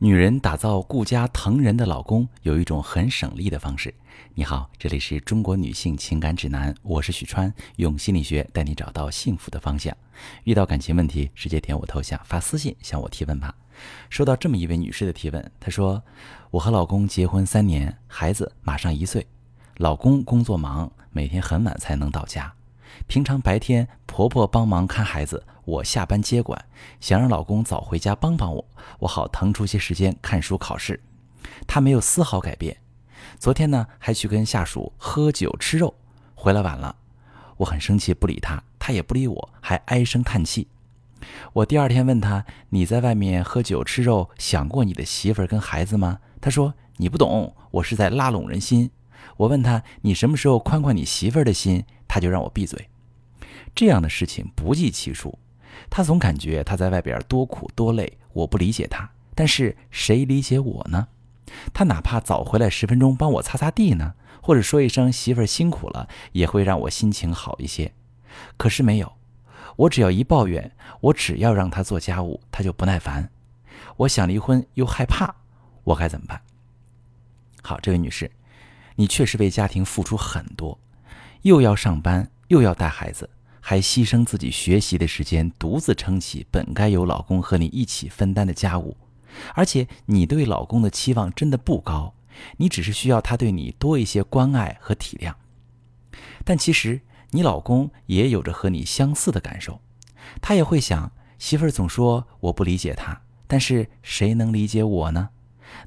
[0.00, 3.92] 女人打造顾家疼人的老公，有一种很省力的方式。
[4.32, 9.92] 你好，这里是中国女性情感指南，我是许川，用心理学带你找到幸福的方向。
[10.44, 13.52] 遇到感情问题，直接点我头像发私信向我提问吧。
[14.08, 16.00] 收到这么一位女士的提问，她说
[16.52, 19.26] ：“我和老公结婚三年，孩子马上一岁，
[19.78, 22.54] 老公工作忙，每天很晚才能到家。
[23.08, 23.86] 平常白天
[24.18, 26.60] 婆婆帮忙看孩子。”我下班接管，
[26.98, 28.64] 想让老公早回家帮帮我，
[28.98, 31.00] 我好腾出些时间看书考试。
[31.68, 32.76] 他没有丝毫改变。
[33.38, 35.94] 昨天呢，还去跟下属喝酒吃肉，
[36.34, 36.96] 回来晚了，
[37.58, 40.66] 我很生气，不理他，他也不理我，还唉声叹气。
[41.52, 48.90] 我第二天问他：“你在外面喝酒吃肉，想过你的媳妇儿跟孩子吗？”他说：“你不懂，我是在拉拢人心。”
[49.36, 52.88] 我问他：“你什么时候宽宽你媳妇儿的心？”他就让我闭嘴。
[53.74, 55.38] 这样的事情不计其数。
[55.90, 61.08] 他总感觉他在外边多苦多累，我不理解他，但是谁理解我呢？
[61.72, 67.92] 他哪怕早回来十分钟帮我擦擦地呢，或者说一声媳妇儿辛苦了，也会让我心情好一些。
[68.56, 69.12] 可是没有，
[69.76, 73.30] 我只要一抱怨，我只要让他做家务，他就不耐烦。
[73.96, 75.34] 我想离婚又害怕，
[75.84, 76.42] 我该怎么办？
[77.62, 78.30] 好，这位女士，
[78.96, 80.78] 你确实为家庭付出很多，
[81.42, 83.30] 又要上班，又要带孩子。
[83.68, 88.96] 还牺牲自己学习的时间，独自撑起本该由老公和你一起分担的家务，
[89.54, 92.14] 而且你对老公的期望真的不高，
[92.56, 95.34] 你只是需要他对你多一些关爱和体谅。
[96.46, 97.02] 但其实
[97.32, 99.82] 你老公也有着和你相似的感受，
[100.40, 105.28] 他也会想，媳妇儿总说我不理解他，但是谁能理解我呢？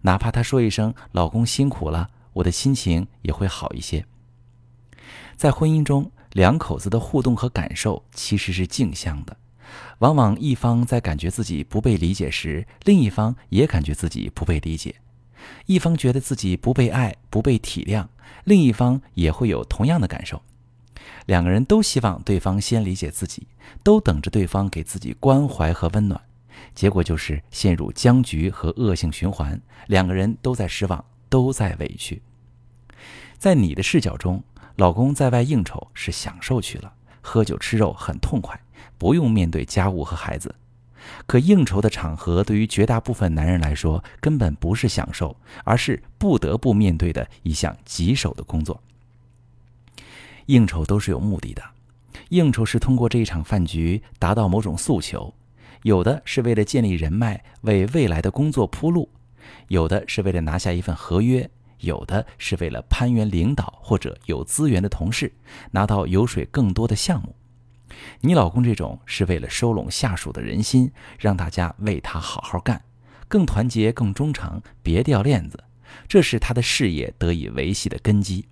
[0.04, 4.06] 哪怕他说一声老公辛苦了，我的心情也会好一些。
[5.36, 6.12] 在婚姻中。
[6.34, 9.36] 两口子的互动和感受其实是镜像的，
[10.00, 14.94] 往往一方在感觉自己不被理解时，另一方也感觉自己不被理解；
[15.66, 18.08] 一方觉得自己不被爱、不被体谅，
[18.46, 20.42] 另一方也会有同样的感受。
[21.26, 23.48] 两个人都希望对方先理解自己，
[23.84, 26.20] 都等着对方给自己关怀和温暖，
[26.74, 32.22] 结果就是陷入僵局和恶性循环，两个人都在失望，都在委屈。
[33.38, 34.42] 在你的视角中。
[34.76, 38.60] 老公在外应酬是享受去了，喝酒吃肉很痛快，
[38.98, 40.54] 不用面对家务和孩子。
[41.26, 48.82] 可应酬的场合对于绝大部分男人来说根本不是享受，而是不得不面对的一项棘手的工作。
[50.46, 51.64] 应酬都是有目的的，
[52.30, 55.34] 应酬是通过这一场饭局达到某种诉求，
[55.84, 59.10] 有的是为了建立人脉，为未来的工作铺路，
[59.70, 61.50] 有的是为了拿下一份合约。
[61.82, 65.32] 有的是为了攀援领导或者有资源的同事，
[65.72, 67.36] 拿到油水更多的项目。
[68.22, 72.82] 你老公这种是为了收拢下属的人心，让大家为他好好干，
[73.28, 75.62] 更团结、更忠诚，别掉链子，
[76.08, 78.48] 这是他的事业得以维系的根基。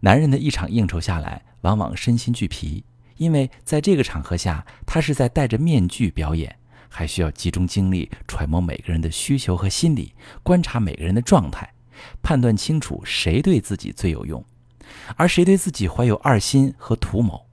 [0.00, 2.84] 男人的一场应酬下来，往往身心俱疲，
[3.16, 6.56] 因为在这个场合下，他是在戴着面具表演，
[6.88, 11.72] 还需要集中精力揣摩每个人的需求和心理，观察每个人的状态。
[12.22, 14.44] 判断清楚谁对自己最有用，
[15.16, 17.46] 而谁对自己怀有二心和图谋。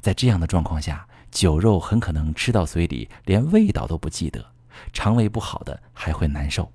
[0.00, 4.44] 在这样的状况下，酒肉很可能吃到嘴里，连味道都不记得，
[4.92, 6.70] 肠胃不好的还会难受。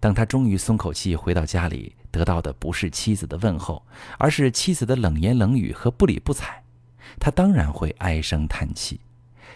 [0.00, 3.82] 当他终于松口气回到家里，得到的不是妻子的问候，
[4.18, 6.62] 而是妻子的冷言冷语和不理不睬，
[7.18, 9.00] 他当然会唉声叹气。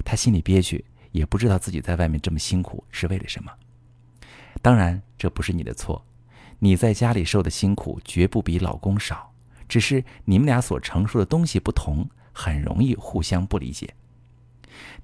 [0.04, 3.52] 他心里憋屈，也不知道自己在外面这么辛苦是为了什么。
[4.62, 6.04] 当然，这不是你的错。
[6.60, 9.32] 你在家里受的辛苦绝不比老公少，
[9.69, 13.94] 只是你们俩所承受的东西不同，很容易互相不理解。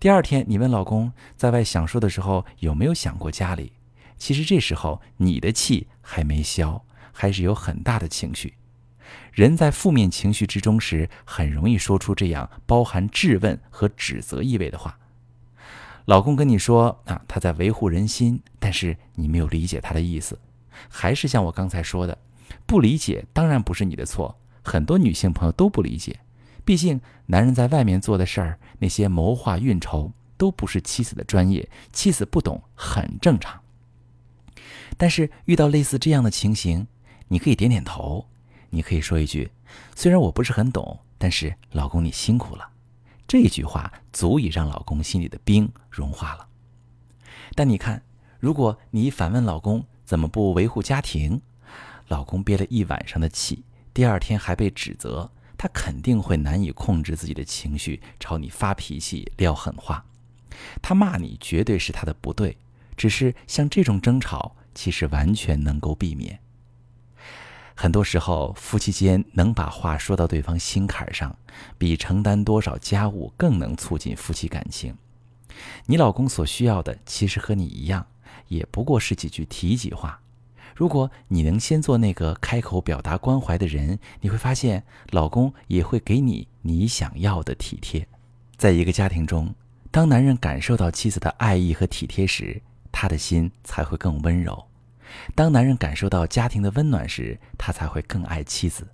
[0.01, 3.73] 第二天，你问老公在外享受的时候有没有想过家里？
[4.17, 8.55] 其实这时候你的气还没消，还是有很大的情绪。
[9.33, 14.99] 人在负面情绪之中时，很容易说出这样包含质问和指责意味的话。
[16.07, 20.39] 老公跟你说啊，他在维护人心，但是你没有理解他的意思。
[20.89, 22.19] 还是像我刚才说的，
[22.67, 26.21] 不理解当然不是你的错，很多女性朋友都不理解。
[26.65, 33.61] 毕竟男人在外面做的事儿，那些谋划运筹都不是妻子的专业，妻子不懂很正常。
[34.97, 36.87] 但是遇到类似这样的情形，
[37.29, 38.27] 你可以点点头，
[38.71, 39.51] 你可以说一句
[39.95, 42.71] ：“虽然我不是很懂，但是老公你辛苦了。”
[43.27, 46.47] 这句话足以让老公心里的冰融化了。
[47.55, 48.03] 但你看，
[48.39, 51.41] 如果你反问老公，怎么不维护家庭？
[52.09, 60.05] 老公憋了一晚上的气，第二天还被指责，他肯定会难以控制自己的情绪，朝你发脾气、撂狠话。
[60.83, 62.57] 他骂你绝对是他的不对，
[62.97, 66.39] 只是像这种争吵，其实完全能够避免。
[67.75, 71.37] 很多时候，夫妻间能把话说到对方心坎上，
[71.77, 74.97] 比承担多少家务更能促进夫妻感情。
[75.87, 78.07] 你老公所需要的，其实和你一样，
[78.49, 80.21] 也不过是几句提及话。
[80.75, 88.07] 如果你能先做那个开口表达关怀的人，你会发现，老公也会给你你想要的体贴。
[88.57, 89.55] 在一个家庭中，
[89.91, 92.61] 当男人感受到妻子的爱意和体贴时，
[92.91, 94.67] 他的心才会更温柔。
[95.35, 98.89] 当男人感受到家庭的温暖时，他才会更爱妻子。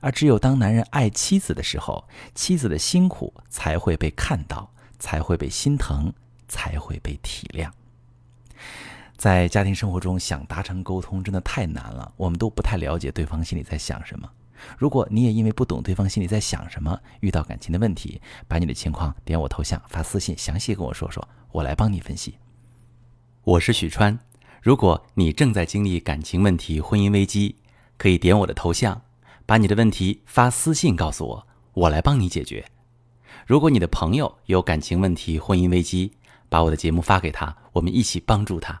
[0.00, 6.12] 而只有当男人爱妻子的时候，妻子的辛苦才会被看到，才会被心疼，
[6.48, 7.70] 才会被体谅。
[9.16, 12.12] 在家庭生活中，想达成沟通真的太难了。
[12.16, 14.28] 我们都不太了解对方心里在想什么。
[14.78, 22.36] 如果你也因为不懂对方心里在想什么，遇到感情的问题，把你的情况点我头像发私信，详细跟我说说，我来帮你分析。
[23.44, 24.18] 我是许川。
[24.62, 27.56] 如果你正在经历感情问题、婚姻危机，
[27.96, 29.02] 可以点我的头像，
[29.44, 32.64] 把你的问题发私信告诉我，我来帮你解决。
[33.46, 36.12] 如果你的朋友有感情问题、婚姻危机，
[36.48, 38.80] 把我的节目发给他，我们一起帮助他。